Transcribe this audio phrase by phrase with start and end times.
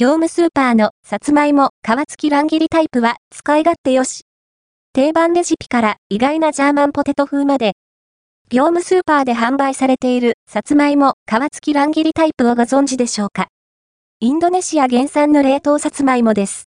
[0.00, 4.22] 業務スーパーのさつまいも皮付き乱切りタイプは使い勝手よし。
[4.94, 7.74] 定番レシピから意外なジャーマンポテト風まで、
[8.48, 13.48] 業務スーパーで販売されているさつまいも皮付き乱切りタイプをご存知でしょうか？
[14.20, 16.64] インドネシア原産の冷凍さつまいもです。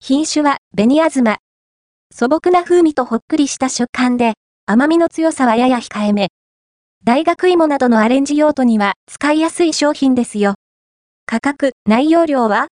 [0.00, 1.36] 品種は紅あずま。
[2.10, 4.32] 素朴な風味とほっくりした食感で、
[4.64, 6.28] 甘みの強さはやや控えめ。
[7.04, 10.54] 大学芋などのアレンジ用途には使いやすい商品ですよ。
[11.26, 12.68] 価格、内容量は？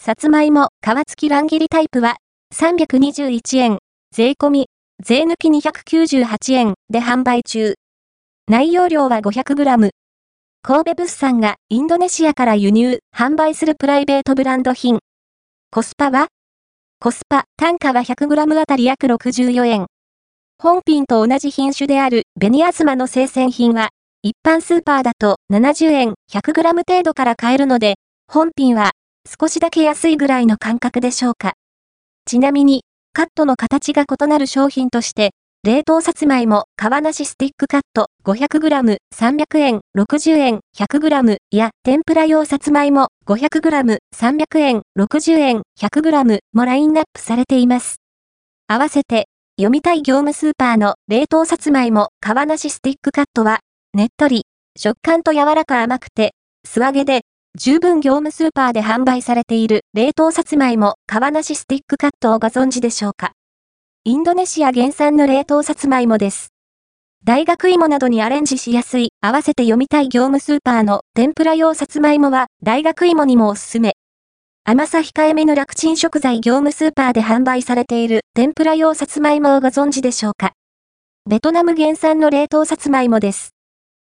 [0.00, 2.16] さつまいも、皮付き乱切りタイプは、
[2.54, 3.78] 321円、
[4.14, 4.66] 税込み、
[5.04, 7.74] 税抜き298円で販売中。
[8.48, 9.90] 内容量は 500g。
[10.62, 15.00] 神戸物産がインドネシアから輸入、販売するプライベートブランド品。
[15.70, 16.28] コスパは？
[17.00, 19.86] コスパ、単価は 100g あたり約64円。
[20.56, 23.90] 本品と同じ品種であるベニアズマの生鮮品は
[24.24, 27.96] 一般スーパーだと70円 100g 程度から買えるので、
[28.28, 28.92] 本品は
[29.26, 31.54] 少しだけ安いぐらいの感覚でしょうか。
[32.24, 35.32] ちなみに、カットの形が異なる商品として、
[35.64, 47.96] 冷凍さつまいも皮なしスティックカット 500g 300円60円 100g や天ぷら用さつまいも 500g 300円60円 100g もラインナップされています。
[48.68, 53.58] 合わせて、読みたい業務スーパーの冷凍さつまいも皮なしスティックカットは
[53.94, 56.32] ねっとり、食感と柔らか甘くて、
[56.66, 57.26] 素揚げで、
[57.58, 63.32] 十分業務スーパーで販売されている冷凍さつまいも皮なしスティックカットをご存知でしょうか？
[64.04, 66.54] インドネシア原産の冷凍さつまいもです。
[67.22, 73.92] 大学芋などにアレンジしやすい、合わせて読みたい業務スーパーの天ぷら用さつまいもは大学芋にもおすすめ。
[74.64, 80.52] 甘さ控えめの楽ちん食材業務スーパーで販売されている天ぷら用さつまいもをご存知でしょうか？
[81.28, 83.50] ベトナム原産の冷凍さつまいもです。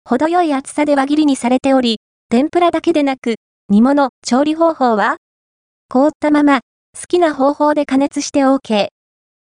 [0.08, 1.98] 程よい厚さで輪切りにされており、
[2.30, 3.38] 天ぷらだけでなく、
[3.70, 5.18] 煮物、調理方法は
[5.90, 6.60] 凍ったまま、
[6.96, 8.90] 好きな方法で加熱して OK。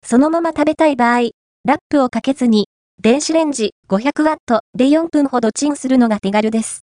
[0.04, 1.30] そのまま食べたい場合、
[1.64, 2.68] ラップをかけずに、
[3.02, 6.82] 電子レンジ 500W で4分ほどチンするのが手軽です。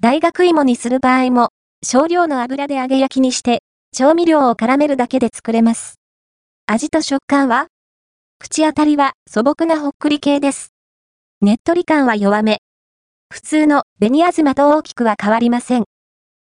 [0.00, 1.50] 大学芋にする場合も、
[1.86, 3.62] 少量の油で揚げ焼きにして、
[3.96, 6.00] 調味料を絡めるだけで作れます。
[6.66, 7.68] 味と食感は
[8.40, 10.72] 口当たりは素朴なほっくり系です。
[11.40, 12.58] ねっとり感は弱め。
[13.32, 15.84] 普通のベニアズマと大きくは変わりません。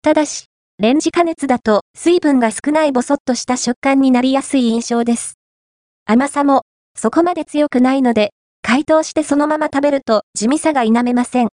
[0.02, 0.44] ただし、
[0.78, 5.38] レンジ加熱だと水分が少ないボソッとした食感になりやすい印象です。
[6.04, 6.62] 甘さも
[6.94, 11.44] そこまで強くないので、解凍してそのまま食べると地味さが否めません。